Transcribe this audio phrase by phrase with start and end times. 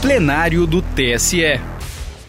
[0.00, 1.60] plenário do TSE.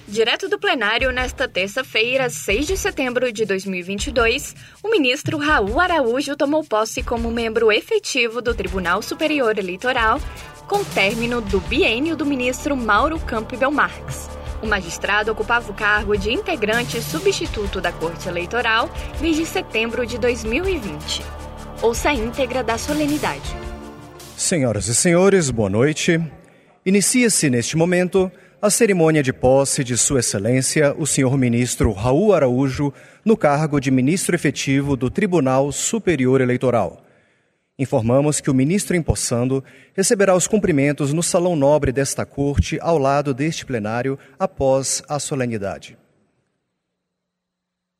[0.08, 6.63] Direto do plenário, nesta terça-feira, 6 de setembro de 2022, o ministro Raul Araújo tomou
[6.63, 10.20] posse como membro efetivo do Tribunal Superior Eleitoral,
[10.68, 14.28] com término do biênio do ministro Mauro Campbell Marques.
[14.63, 18.90] O magistrado ocupava o cargo de integrante substituto da Corte Eleitoral
[19.22, 21.22] desde setembro de 2020.
[21.84, 23.55] Ouça a íntegra da solenidade.
[24.36, 26.20] Senhoras e senhores, boa noite.
[26.85, 32.93] Inicia-se neste momento a cerimônia de posse de Sua Excelência, o senhor ministro Raul Araújo,
[33.23, 37.03] no cargo de ministro efetivo do Tribunal Superior Eleitoral.
[37.77, 43.34] Informamos que o ministro empossando receberá os cumprimentos no salão nobre desta corte, ao lado
[43.34, 45.98] deste plenário, após a solenidade.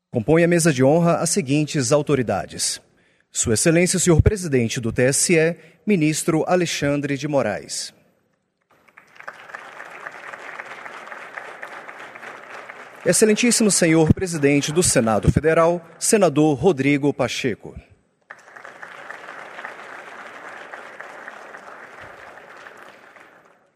[0.10, 2.82] Compõe a mesa de honra as seguintes autoridades:
[3.30, 7.99] Sua Excelência, o senhor presidente do TSE, ministro Alexandre de Moraes.
[13.06, 17.74] Excelentíssimo senhor presidente do Senado Federal, senador Rodrigo Pacheco.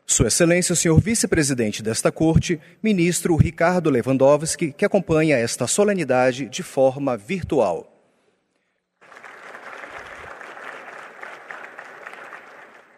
[0.05, 6.61] Sua Excelência, o senhor vice-presidente desta Corte, ministro Ricardo Lewandowski, que acompanha esta solenidade de
[6.61, 7.89] forma virtual.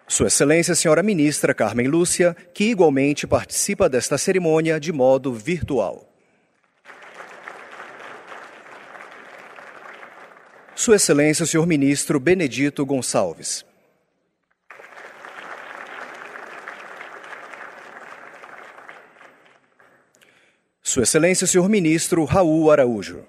[0.07, 6.14] Sua Excelência, senhora ministra Carmen Lúcia, que igualmente participa desta cerimônia de modo virtual.
[10.85, 13.65] Sua Excelência, o senhor ministro Benedito Gonçalves.
[20.83, 23.25] Sua Excelência, o senhor ministro Raul Araújo.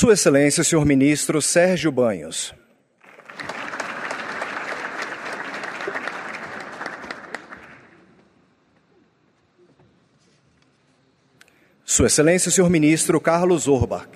[0.00, 2.54] Sua Excelência, senhor ministro Sérgio Banhos.
[11.84, 14.06] Sua Excelência, senhor ministro Carlos Orbach.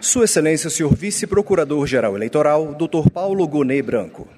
[0.00, 3.10] Sua Excelência, senhor vice-procurador-geral eleitoral, Dr.
[3.12, 4.28] Paulo Gonet Branco.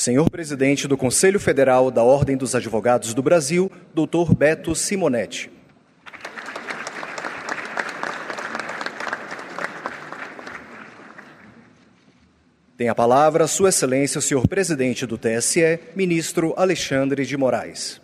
[0.00, 4.34] Senhor presidente do Conselho Federal da Ordem dos Advogados do Brasil, Dr.
[4.34, 5.52] Beto Simonetti.
[12.78, 18.00] Tem a palavra Sua Excelência, o senhor presidente do TSE, ministro Alexandre de Moraes.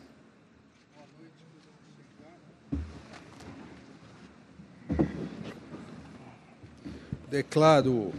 [7.30, 8.12] Declaro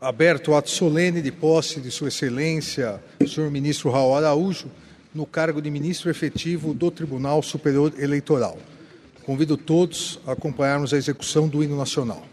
[0.00, 4.70] aberto o ato solene de posse de Sua Excelência, senhor ministro Raul Araújo,
[5.14, 8.58] no cargo de ministro efetivo do Tribunal Superior Eleitoral.
[9.24, 12.24] Convido todos a acompanharmos a execução do hino nacional.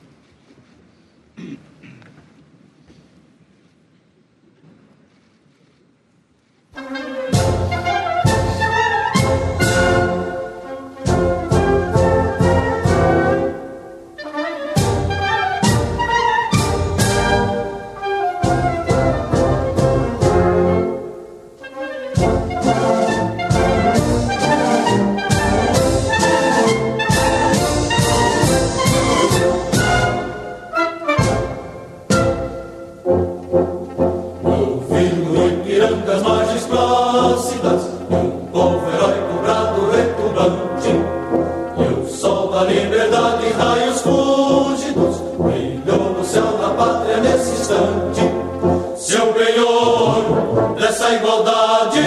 [51.25, 52.01] igualdade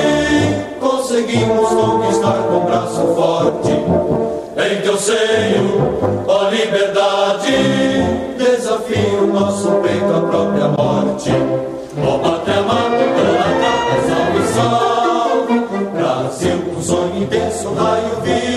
[0.78, 3.72] conseguimos conquistar com braço forte.
[4.56, 7.52] Em teu seio, ó liberdade,
[8.36, 11.30] desafio nosso peito à própria morte.
[12.06, 13.42] Ó pátria amada, pela
[14.06, 15.60] salve, salve,
[15.94, 18.47] Brasil, um sonho intenso, raio vivo.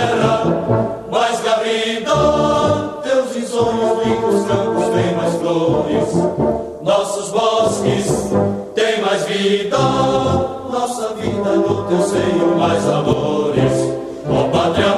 [0.00, 0.42] terra,
[1.10, 6.14] mais garrida, teus risonhos lindos campos têm mais flores,
[6.82, 8.32] nossos bosques
[8.74, 13.72] têm mais vida, nossa vida no teu seio mais amores,
[14.28, 14.94] ó oh, pátria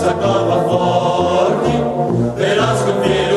[0.00, 1.76] sacaba fuori,
[2.36, 3.29] velasco pieno.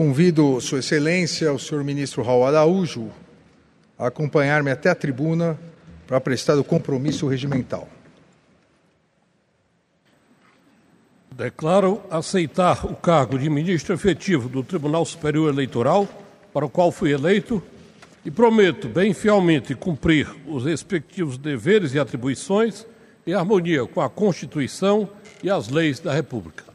[0.00, 3.10] Convido Sua Excelência, o senhor ministro Raul Araújo,
[3.98, 5.60] a acompanhar-me até a tribuna
[6.06, 7.86] para prestar o compromisso regimental.
[11.30, 16.08] Declaro aceitar o cargo de ministro efetivo do Tribunal Superior Eleitoral,
[16.50, 17.62] para o qual fui eleito,
[18.24, 22.86] e prometo bem fielmente cumprir os respectivos deveres e atribuições
[23.26, 25.10] em harmonia com a Constituição
[25.42, 26.69] e as leis da República.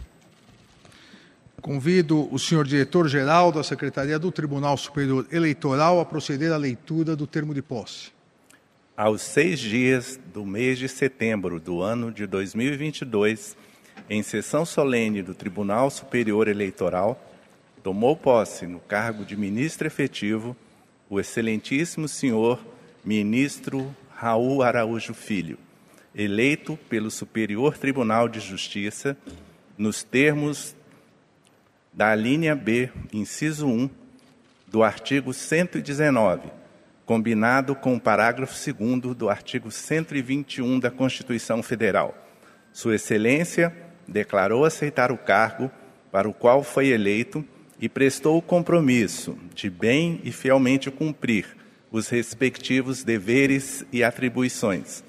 [1.66, 7.26] Convido o senhor diretor-geral da Secretaria do Tribunal Superior Eleitoral a proceder à leitura do
[7.26, 8.12] termo de posse.
[8.96, 13.58] Aos seis dias do mês de setembro do ano de 2022,
[14.08, 17.20] em sessão solene do Tribunal Superior Eleitoral,
[17.82, 20.56] tomou posse no cargo de ministro efetivo
[21.10, 22.64] o excelentíssimo senhor
[23.04, 25.58] ministro Raul Araújo Filho,
[26.14, 29.18] eleito pelo Superior Tribunal de Justiça
[29.76, 30.76] nos termos
[31.96, 33.90] da linha B, inciso 1,
[34.68, 36.50] do artigo 119,
[37.06, 42.14] combinado com o parágrafo 2 do artigo 121 da Constituição Federal.
[42.74, 43.74] Sua Excelência
[44.06, 45.72] declarou aceitar o cargo
[46.12, 47.46] para o qual foi eleito
[47.80, 51.46] e prestou o compromisso de bem e fielmente cumprir
[51.90, 55.02] os respectivos deveres e atribuições.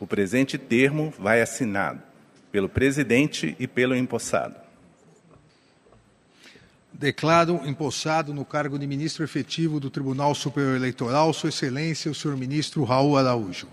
[0.00, 2.02] O presente termo vai assinado
[2.50, 4.61] pelo presidente e pelo empossado.
[6.92, 12.36] Declaro empossado no cargo de ministro efetivo do Tribunal Superior Eleitoral, Sua Excelência, o senhor
[12.36, 13.66] ministro Raul Araújo.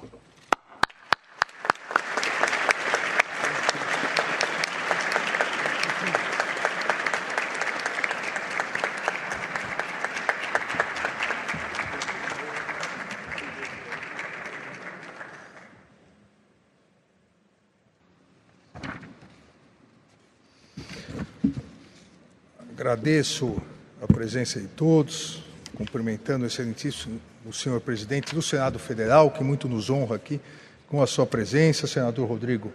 [22.89, 23.55] Agradeço
[24.01, 25.43] a presença de todos,
[25.75, 30.41] cumprimentando o excelentíssimo o senhor presidente do Senado Federal, que muito nos honra aqui
[30.87, 32.73] com a sua presença, senador Rodrigo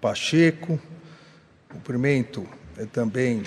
[0.00, 0.80] Pacheco.
[1.68, 2.48] Cumprimento
[2.78, 3.42] eh, também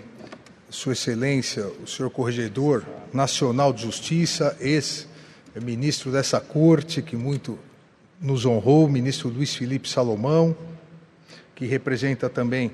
[0.70, 7.58] sua excelência, o senhor corregedor nacional de justiça, ex-ministro dessa corte, que muito
[8.22, 10.56] nos honrou, o ministro Luiz Felipe Salomão,
[11.56, 12.72] que representa também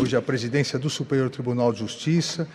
[0.00, 2.48] hoje a presidência do Superior Tribunal de Justiça,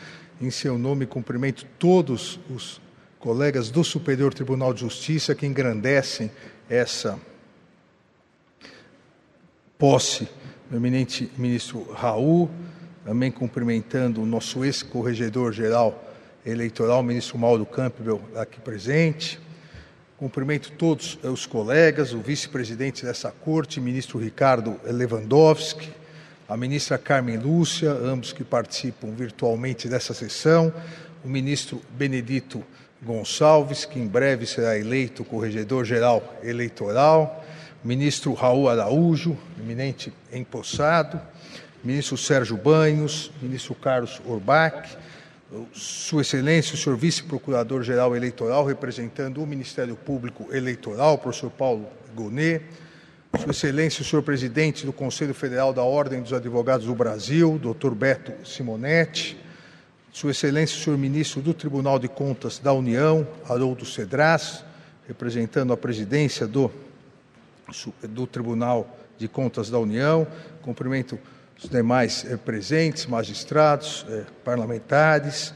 [0.46, 2.82] em seu nome, cumprimento todos os
[3.20, 6.30] colegas do Superior Tribunal de Justiça que engrandecem
[6.70, 7.20] essa
[9.78, 10.28] posse
[10.70, 12.50] do eminente ministro Raul,
[13.06, 16.12] também cumprimentando o nosso ex-corregedor-geral
[16.46, 19.40] eleitoral, ministro Mauro Campbell, aqui presente.
[20.18, 25.90] Cumprimento todos os colegas, o vice-presidente dessa corte, ministro Ricardo Lewandowski,
[26.54, 30.72] a ministra Carmen Lúcia, ambos que participam virtualmente dessa sessão,
[31.26, 32.64] o ministro Benedito
[33.02, 37.44] Gonçalves, que em breve será eleito corregedor-geral eleitoral,
[37.84, 41.20] o ministro Raul Araújo, eminente empossado,
[41.84, 44.96] ministro Sérgio Banhos, ministro Carlos Orbach,
[45.74, 52.62] Sua Excelência, o senhor vice-procurador-geral eleitoral, representando o Ministério Público Eleitoral, professor Paulo Gonet,
[53.40, 57.96] sua Excelência, o senhor presidente do Conselho Federal da Ordem dos Advogados do Brasil, doutor
[57.96, 59.36] Beto Simonetti,
[60.12, 64.64] Sua Excelência, o senhor ministro do Tribunal de Contas da União, Haroldo Cedras,
[65.08, 66.72] representando a presidência do,
[68.04, 70.28] do Tribunal de Contas da União,
[70.62, 71.18] cumprimento
[71.58, 75.54] os demais eh, presentes, magistrados, eh, parlamentares,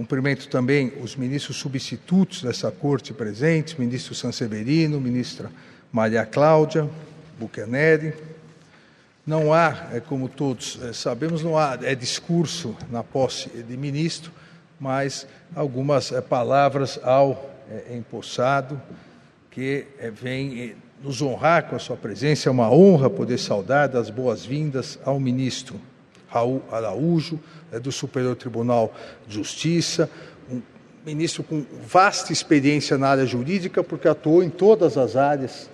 [0.00, 5.50] Cumprimento também os ministros substitutos dessa corte presentes, ministro Sanseverino, ministra
[5.92, 6.88] Maria Cláudia
[7.38, 8.14] Buchaneri.
[9.26, 14.32] Não há, é, como todos é, sabemos, não há é, discurso na posse de ministro,
[14.80, 18.80] mas algumas é, palavras ao é, empossado
[19.50, 22.48] que é, vem nos honrar com a sua presença.
[22.48, 25.78] É uma honra poder saudar das boas-vindas ao ministro
[26.30, 27.38] Raul Araújo,
[27.72, 28.94] é, do Superior Tribunal
[29.26, 30.08] de Justiça,
[30.50, 30.62] um
[31.04, 35.68] ministro com vasta experiência na área jurídica, porque atuou em todas as áreas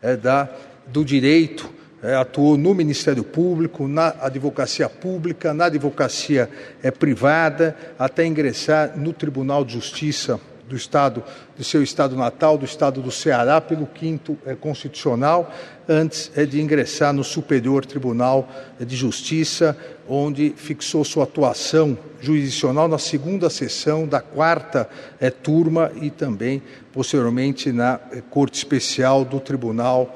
[0.00, 0.48] é, da,
[0.86, 1.70] do direito,
[2.02, 6.48] é, atuou no Ministério Público, na advocacia pública, na advocacia
[6.82, 11.24] é, privada, até ingressar no Tribunal de Justiça do estado,
[11.56, 15.52] do seu estado natal, do estado do Ceará, pelo quinto é, constitucional,
[15.88, 18.48] antes é, de ingressar no Superior Tribunal
[18.78, 26.10] de Justiça, onde fixou sua atuação jurisdicional na segunda sessão da quarta é, turma e
[26.10, 30.14] também posteriormente na é, Corte Especial do Tribunal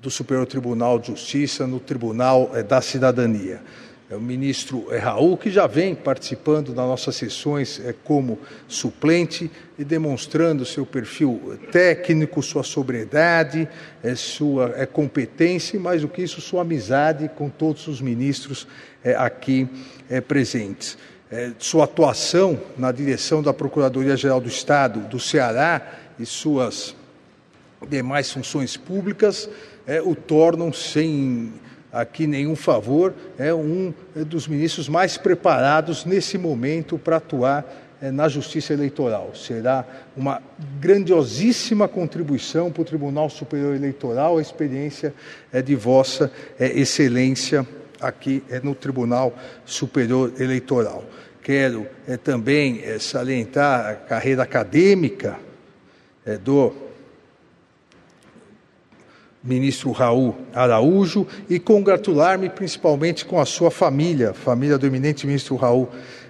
[0.00, 3.62] do Superior Tribunal de Justiça, no Tribunal da Cidadania
[4.16, 8.38] o ministro é, Raul, que já vem participando das nossas sessões é, como
[8.68, 13.68] suplente e demonstrando seu perfil técnico, sua sobriedade,
[14.02, 18.66] é, sua é, competência e, mais do que isso, sua amizade com todos os ministros
[19.04, 19.68] é, aqui
[20.10, 20.98] é, presentes.
[21.30, 26.94] É, sua atuação na direção da Procuradoria-Geral do Estado do Ceará e suas
[27.88, 29.48] demais funções públicas
[30.04, 31.52] o tornam sem
[31.92, 37.64] aqui nenhum favor, é um dos ministros mais preparados nesse momento para atuar
[38.02, 39.30] é, na Justiça Eleitoral.
[39.32, 40.42] Será uma
[40.80, 45.14] grandiosíssima contribuição para o Tribunal Superior Eleitoral, a experiência
[45.52, 47.64] é, de Vossa é, Excelência
[48.00, 49.32] aqui no Tribunal
[49.64, 51.04] Superior Eleitoral.
[51.40, 51.86] Quero
[52.24, 55.38] também salientar a carreira acadêmica
[56.42, 56.72] do
[59.42, 65.88] ministro Raul Araújo e congratular-me principalmente com a sua família, família do eminente ministro Raul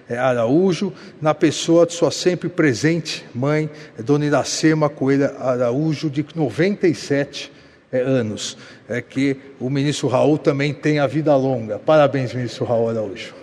[0.09, 0.91] eh, Araújo,
[1.21, 7.51] na pessoa de sua sempre presente mãe, eh, Dona Iracema Coelho Araújo, de 97
[7.91, 8.57] eh, anos.
[8.89, 11.79] É que o ministro Raul também tenha vida longa.
[11.79, 13.42] Parabéns, ministro Raul Araújo.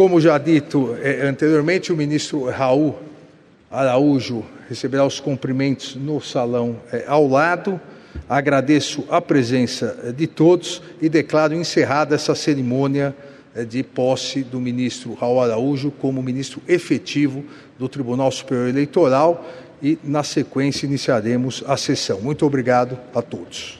[0.00, 2.94] Como já dito eh, anteriormente, o ministro Raul
[3.70, 7.78] Araújo receberá os cumprimentos no salão eh, ao lado.
[8.26, 13.14] Agradeço a presença eh, de todos e declaro encerrada essa cerimônia
[13.68, 17.44] de posse do ministro Raul Araújo como ministro efetivo
[17.78, 19.46] do Tribunal Superior Eleitoral
[19.82, 22.22] e, na sequência, iniciaremos a sessão.
[22.22, 23.79] Muito obrigado a todos.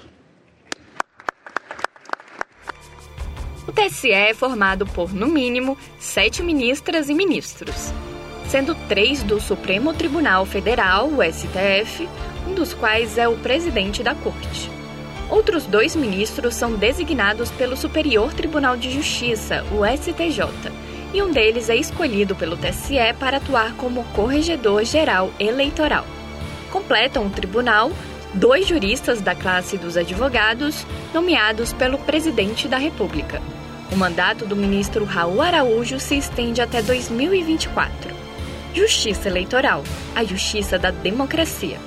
[3.88, 7.94] TSE é formado por, no mínimo, sete ministras e ministros,
[8.46, 12.06] sendo três do Supremo Tribunal Federal, o STF,
[12.46, 14.70] um dos quais é o presidente da Corte.
[15.30, 20.70] Outros dois ministros são designados pelo Superior Tribunal de Justiça, o STJ,
[21.14, 26.04] e um deles é escolhido pelo TSE para atuar como corregedor geral eleitoral.
[26.70, 27.90] Completam o tribunal
[28.34, 33.40] dois juristas da classe dos advogados, nomeados pelo presidente da República.
[33.92, 38.14] O mandato do ministro Raul Araújo se estende até 2024.
[38.72, 39.82] Justiça Eleitoral
[40.14, 41.78] a justiça da democracia.